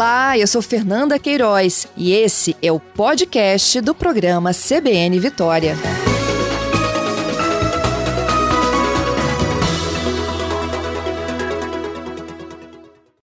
[0.00, 5.74] Olá, eu sou Fernanda Queiroz e esse é o podcast do programa CBN Vitória.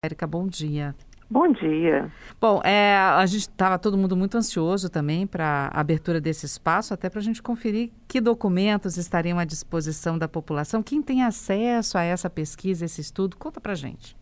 [0.01, 0.95] Érica, bom dia.
[1.29, 2.09] Bom dia.
[2.39, 6.93] Bom, é, a gente estava todo mundo muito ansioso também para a abertura desse espaço,
[6.93, 10.81] até para a gente conferir que documentos estariam à disposição da população.
[10.81, 14.20] Quem tem acesso a essa pesquisa, esse estudo, conta para gente.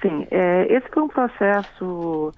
[0.00, 2.32] Sim, é, esse foi um processo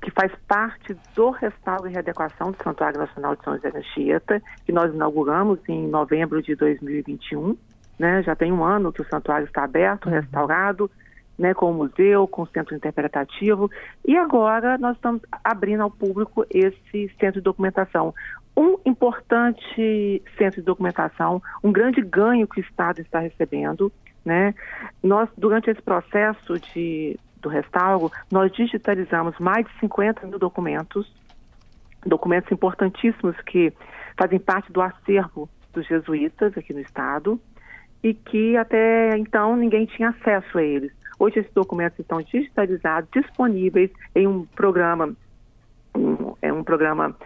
[0.00, 4.42] que faz parte do restauro e readequação do Santuário Nacional de São José da Anchieta,
[4.66, 7.56] que nós inauguramos em novembro de 2021.
[7.98, 8.22] Né?
[8.22, 10.12] Já tem um ano que o santuário está aberto, uhum.
[10.12, 10.90] restaurado,
[11.38, 13.70] né, com o museu, com o centro interpretativo,
[14.06, 18.14] e agora nós estamos abrindo ao público esse centro de documentação.
[18.56, 23.90] Um importante centro de documentação, um grande ganho que o Estado está recebendo,
[24.24, 24.54] né?
[25.02, 31.12] Nós, durante esse processo de, do restauro, nós digitalizamos mais de 50 mil documentos,
[32.06, 33.72] documentos importantíssimos que
[34.16, 37.40] fazem parte do acervo dos jesuítas aqui no Estado,
[38.02, 40.92] e que até então ninguém tinha acesso a eles.
[41.18, 45.14] Hoje esses documentos estão digitalizados, disponíveis em um programa,
[45.94, 47.16] um, é um programa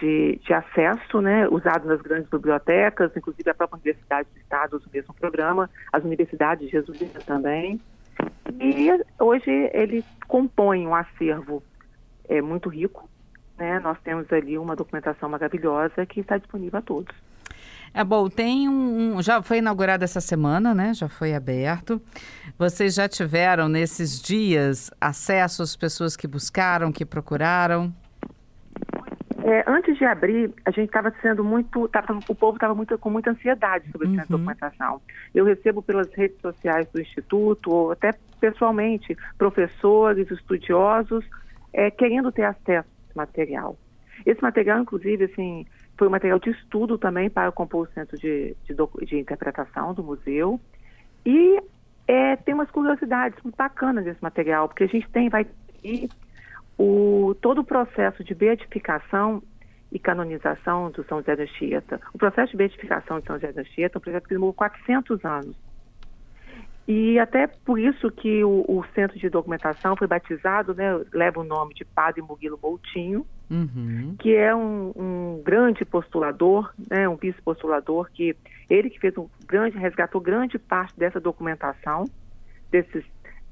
[0.00, 4.86] de, de, acesso, né, usado nas grandes bibliotecas, inclusive a própria Universidade do Estado usa
[4.86, 7.80] o mesmo programa, as universidades jesuítas também.
[8.60, 11.62] E hoje ele compõe um acervo
[12.28, 13.08] é, muito rico.
[13.56, 13.78] Né?
[13.80, 17.14] Nós temos ali uma documentação maravilhosa que está disponível a todos.
[17.96, 20.92] É bom, tem um, um, Já foi inaugurado essa semana, né?
[20.92, 22.02] Já foi aberto.
[22.58, 27.94] Vocês já tiveram nesses dias acesso às pessoas que buscaram, que procuraram?
[29.46, 31.86] É, antes de abrir, a gente estava sendo muito.
[31.88, 34.38] Tava, o povo estava muito, com muita ansiedade sobre essa uhum.
[34.38, 35.02] documentação.
[35.34, 41.22] Eu recebo pelas redes sociais do Instituto, ou até pessoalmente, professores, estudiosos,
[41.74, 43.76] é, querendo ter acesso a esse material.
[44.24, 45.66] Esse material, inclusive, assim,
[45.98, 48.74] foi um material de estudo também para compor o centro de, de,
[49.04, 50.58] de interpretação do museu.
[51.26, 51.62] E
[52.08, 55.46] é, tem umas curiosidades muito bacanas desse material, porque a gente tem, vai
[56.78, 59.42] o, todo o processo de beatificação
[59.92, 62.00] e canonização do São José da Anchieta.
[62.12, 65.24] O processo de beatificação de São José da Anchieta é um projeto que demorou 400
[65.24, 65.56] anos.
[66.86, 71.44] E até por isso que o, o, centro de documentação foi batizado, né, leva o
[71.44, 74.14] nome de Padre Murilo Moutinho, uhum.
[74.18, 78.36] que é um, um, grande postulador, né, um vice-postulador, que
[78.68, 82.04] ele que fez um grande, resgatou grande parte dessa documentação,
[82.70, 83.02] desses,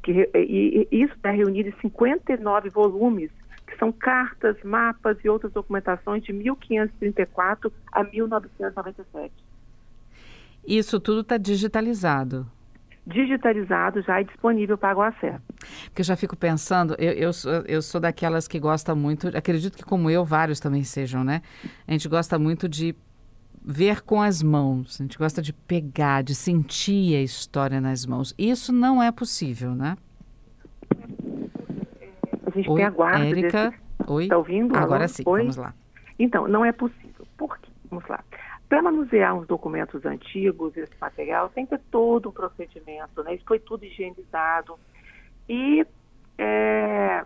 [0.02, 3.30] que, e, e isso está reunido em 59 volumes,
[3.66, 9.32] que são cartas, mapas e outras documentações de 1534 a 1997.
[10.66, 12.46] Isso tudo está digitalizado
[13.06, 15.42] digitalizado já e disponível para o acesso.
[15.86, 19.76] Porque eu já fico pensando, eu, eu, sou, eu sou daquelas que gosta muito, acredito
[19.76, 21.42] que como eu, vários também sejam, né?
[21.86, 22.94] A gente gosta muito de
[23.64, 28.34] ver com as mãos, a gente gosta de pegar, de sentir a história nas mãos.
[28.36, 29.96] Isso não é possível, né?
[32.44, 33.24] A gente Oi, tem a guarda.
[33.24, 34.12] Érica, desse...
[34.12, 34.24] Oi.
[34.24, 34.76] Está ouvindo?
[34.76, 35.40] Agora sim, Oi?
[35.40, 35.74] vamos lá.
[36.18, 37.26] Então, não é possível.
[37.36, 37.70] Por quê?
[37.88, 38.22] Vamos lá.
[38.68, 43.34] Para manusear uns documentos antigos, esse material, tem que ter todo um procedimento, né?
[43.34, 44.78] Isso foi tudo higienizado.
[45.48, 45.86] E
[46.38, 47.24] é,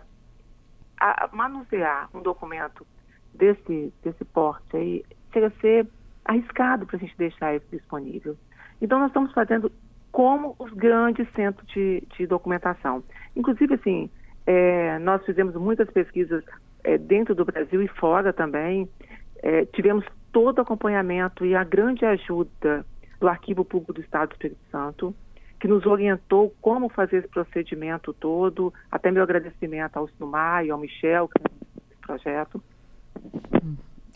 [0.99, 2.85] a, manusear um documento
[3.33, 5.87] desse, desse porte aí chega a ser
[6.27, 8.35] arriscado para a gente deixar isso disponível.
[8.81, 9.71] Então, nós estamos fazendo
[10.11, 13.03] como os grandes centros de, de documentação.
[13.35, 14.09] Inclusive, assim,
[14.45, 16.43] é, nós fizemos muitas pesquisas
[16.83, 18.89] é, dentro do Brasil e fora também.
[19.43, 22.85] É, tivemos todo o acompanhamento e a grande ajuda
[23.19, 25.15] do Arquivo Público do Estado do Espírito Santo,
[25.59, 28.73] que nos orientou como fazer esse procedimento todo.
[28.91, 31.41] Até meu agradecimento ao Sinumar e ao Michel, que
[31.91, 32.61] esse projeto.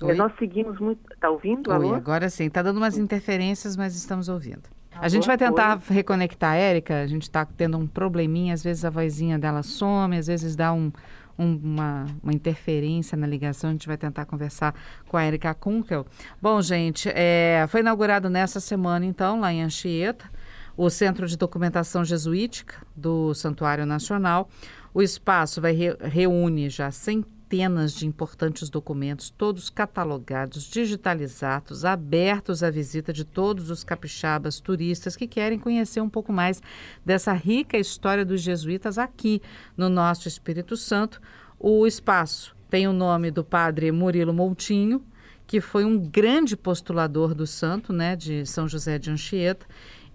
[0.01, 0.15] Oi?
[0.15, 0.99] Nós seguimos muito.
[1.13, 1.71] Está ouvindo?
[1.71, 2.45] Oi, agora sim.
[2.45, 4.63] Está dando umas interferências, mas estamos ouvindo.
[4.93, 5.95] A gente vai tentar Oi.
[5.95, 7.01] reconectar a Érica.
[7.01, 8.53] A gente está tendo um probleminha.
[8.53, 10.91] Às vezes a vozinha dela some, às vezes dá um,
[11.37, 13.69] uma, uma, interferência na ligação.
[13.69, 14.75] A gente vai tentar conversar
[15.07, 16.05] com a Erika Kunkel.
[16.41, 20.29] Bom, gente, é, foi inaugurado nessa semana, então, lá em Anchieta,
[20.75, 24.49] o Centro de Documentação Jesuítica do Santuário Nacional.
[24.93, 32.63] O espaço vai re, reúne já centenas centenas de importantes documentos, todos catalogados, digitalizados, abertos
[32.63, 36.61] à visita de todos os capixabas turistas que querem conhecer um pouco mais
[37.05, 39.41] dessa rica história dos jesuítas aqui
[39.75, 41.21] no nosso Espírito Santo.
[41.59, 45.03] O espaço tem o nome do padre Murilo Moutinho,
[45.45, 49.65] que foi um grande postulador do santo, né, de São José de Anchieta,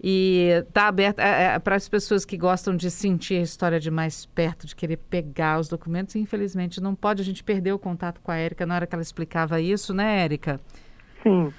[0.01, 3.89] E está aberto é, é, para as pessoas que gostam de sentir a história de
[3.89, 6.15] mais perto, de querer pegar os documentos.
[6.15, 9.01] Infelizmente, não pode a gente perder o contato com a Érica na hora que ela
[9.01, 10.59] explicava isso, né, Érica?
[11.23, 11.51] Sim.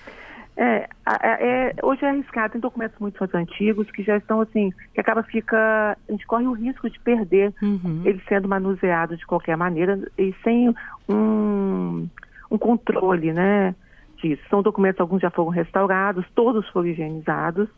[0.61, 0.89] É,
[1.23, 5.97] é, hoje é arriscado, tem documentos muito antigos que já estão assim, que acaba fica,
[6.09, 8.03] a gente corre o risco de perder uhum.
[8.05, 10.75] eles sendo manuseados de qualquer maneira e sem
[11.09, 12.09] um,
[12.51, 13.73] um controle, né,
[14.17, 14.43] disso.
[14.51, 17.69] São documentos, alguns já foram restaurados, todos foram higienizados,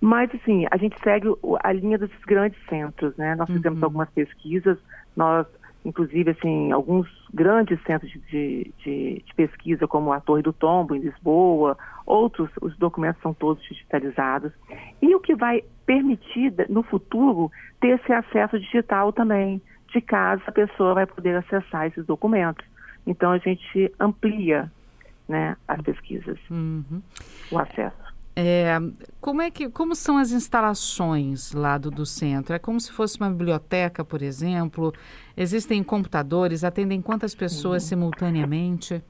[0.00, 1.28] mas assim, a gente segue
[1.62, 3.84] a linha desses grandes centros, né, nós fizemos uhum.
[3.84, 4.78] algumas pesquisas,
[5.16, 5.46] nós
[5.84, 10.94] inclusive assim alguns grandes centros de, de, de, de, pesquisa como a Torre do Tombo
[10.94, 14.52] em Lisboa, outros os documentos são todos digitalizados
[15.00, 17.50] e o que vai permitir no futuro
[17.80, 19.62] ter esse acesso digital também
[19.92, 22.64] de casa a pessoa vai poder acessar esses documentos.
[23.06, 24.70] Então a gente amplia
[25.28, 27.02] né, as pesquisas, uhum.
[27.50, 28.07] o acesso.
[28.40, 28.78] É,
[29.20, 32.54] como é que como são as instalações lá do, do centro?
[32.54, 34.92] É como se fosse uma biblioteca, por exemplo?
[35.36, 36.62] Existem computadores?
[36.62, 37.96] Atendem quantas pessoas Sim.
[37.96, 39.02] simultaneamente?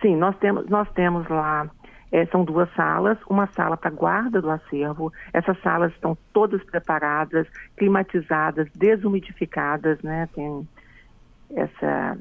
[0.00, 1.68] Sim, nós temos nós temos lá
[2.10, 5.12] é, são duas salas, uma sala para guarda do acervo.
[5.34, 7.46] Essas salas estão todas preparadas,
[7.76, 10.26] climatizadas, desumidificadas, né?
[10.34, 10.66] Tem
[11.54, 12.16] essa,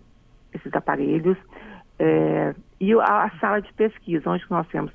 [0.54, 1.38] esses aparelhos.
[1.98, 4.92] É, e a, a, sala de pesquisa, onde nós temos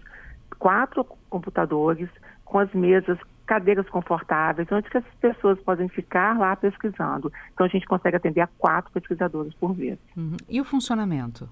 [0.65, 2.09] quatro computadores
[2.43, 7.31] com as mesas, cadeiras confortáveis, onde que as pessoas podem ficar lá pesquisando.
[7.53, 9.99] Então a gente consegue atender a quatro pesquisadores por vez.
[10.17, 10.39] Uhum.
[10.49, 11.47] E o funcionamento?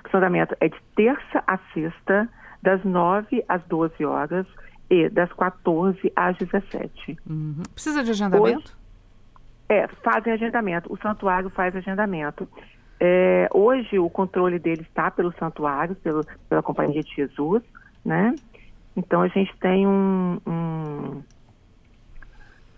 [0.00, 2.28] O funcionamento é de terça a sexta,
[2.60, 4.44] das 9 às 12 horas
[4.90, 7.16] e das 14 às 17.
[7.30, 7.62] Uhum.
[7.72, 8.58] Precisa de agendamento?
[8.58, 8.76] Hoje,
[9.68, 10.92] é, fazem agendamento.
[10.92, 12.48] O santuário faz agendamento.
[12.98, 17.62] É, hoje o controle dele está pelo santuário, pelo, pela Companhia de Jesus,
[18.04, 18.34] né?
[18.98, 21.22] Então a gente tem um, um,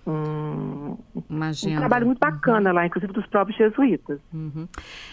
[0.06, 2.76] um, um trabalho muito bacana uhum.
[2.76, 4.20] lá, inclusive dos próprios jesuítas.
[4.32, 4.68] Uhum.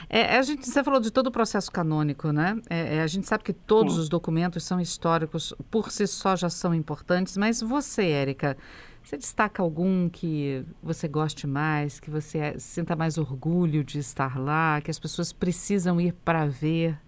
[0.09, 2.59] É, a gente, você falou de todo o processo canônico, né?
[2.69, 4.01] É, é, a gente sabe que todos Sim.
[4.01, 8.57] os documentos são históricos, por si só já são importantes, mas você, Érica,
[9.01, 14.37] você destaca algum que você goste mais, que você é, sinta mais orgulho de estar
[14.37, 16.99] lá, que as pessoas precisam ir para ver?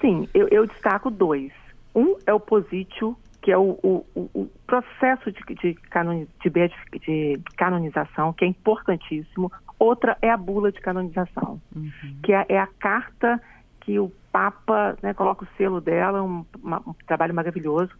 [0.00, 1.52] Sim, eu, eu destaco dois.
[1.94, 6.50] Um é o posítio, que é o, o, o processo de, de, de,
[7.00, 9.50] de, canonização, que é importantíssimo.
[9.78, 11.90] Outra é a bula de canonização, uhum.
[12.22, 13.40] que é, é, a carta
[13.80, 17.92] que o Papa né, coloca o selo dela, um, uma, um trabalho maravilhoso,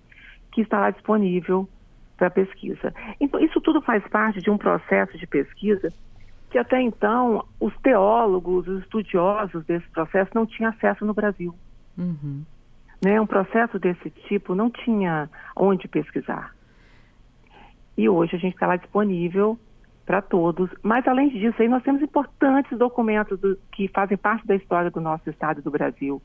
[0.53, 1.69] que está lá disponível
[2.17, 2.93] para pesquisa.
[3.21, 5.93] Então, isso tudo faz parte de um processo de pesquisa
[6.51, 11.55] que até então os teólogos, os estudiosos desse processo não tinham acesso no Brasil.
[11.97, 12.45] Uhum.
[13.03, 13.21] Né?
[13.21, 16.55] Um processo desse tipo não tinha onde pesquisar.
[17.97, 19.59] E hoje a gente está lá disponível
[20.09, 20.71] para todos.
[20.83, 25.03] Mas, além disso, aí nós temos importantes documentos do, que fazem parte da história do
[25.03, 26.23] nosso Estado do Brasil.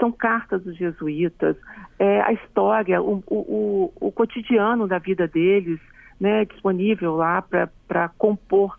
[0.00, 1.56] São cartas dos jesuítas,
[1.98, 5.78] é, a história, o, o, o, cotidiano da vida deles,
[6.18, 8.76] né, disponível lá para compor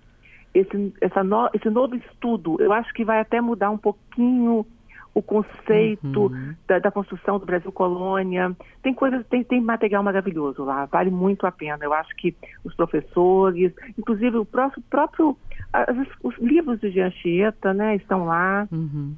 [0.54, 2.58] esse, essa no, esse novo estudo.
[2.60, 4.66] Eu acho que vai até mudar um pouquinho
[5.14, 6.56] o conceito uhum.
[6.68, 8.56] da, da, construção do Brasil colônia.
[8.82, 11.84] Tem coisas, tem, tem material maravilhoso lá, vale muito a pena.
[11.84, 15.38] Eu acho que os professores, inclusive o próprio, próprio
[15.74, 18.68] as, os livros de Jean Chieta, né, estão lá.
[18.72, 19.16] Uhum.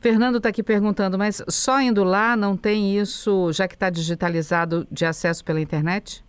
[0.00, 4.86] Fernando está aqui perguntando, mas só indo lá não tem isso, já que está digitalizado,
[4.90, 6.24] de acesso pela internet?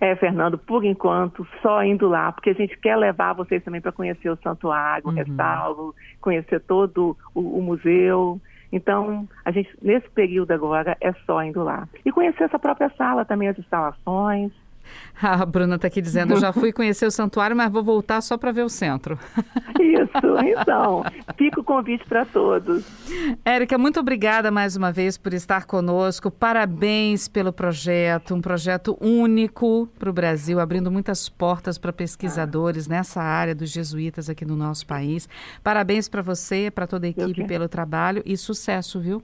[0.00, 3.92] É, Fernando, por enquanto, só indo lá, porque a gente quer levar vocês também para
[3.92, 5.12] conhecer o santuário, uhum.
[5.12, 8.40] o restauro, conhecer todo o, o museu.
[8.72, 11.88] Então, a gente, nesse período agora, é só indo lá.
[12.04, 14.52] E conhecer essa própria sala também, as instalações.
[15.20, 18.38] A Bruna está aqui dizendo, eu já fui conhecer o santuário, mas vou voltar só
[18.38, 19.18] para ver o centro.
[19.80, 20.10] Isso,
[20.46, 21.04] então,
[21.36, 22.84] fica o convite para todos.
[23.44, 26.30] Érica, muito obrigada mais uma vez por estar conosco.
[26.30, 32.94] Parabéns pelo projeto, um projeto único para o Brasil, abrindo muitas portas para pesquisadores ah.
[32.94, 35.28] nessa área dos jesuítas aqui no nosso país.
[35.62, 39.22] Parabéns para você, para toda a equipe pelo trabalho e sucesso, viu?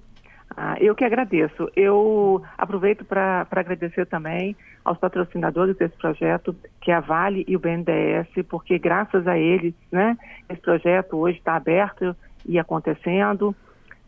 [0.56, 1.70] Ah, eu que agradeço.
[1.74, 4.56] Eu aproveito para agradecer também
[4.86, 9.74] aos patrocinadores desse projeto, que é a Vale e o BNDES, porque graças a eles,
[9.90, 10.16] né,
[10.48, 12.16] esse projeto hoje está aberto
[12.46, 13.54] e acontecendo.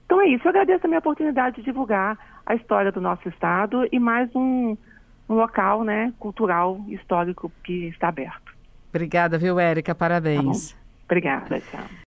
[0.06, 2.16] Então é isso, eu agradeço a minha oportunidade de divulgar
[2.46, 4.76] a história do nosso estado e mais um,
[5.28, 8.54] um local né, cultural histórico que está aberto.
[8.90, 9.96] Obrigada, viu, Érica?
[9.96, 10.72] Parabéns.
[10.72, 11.88] Tá Obrigada, tchau.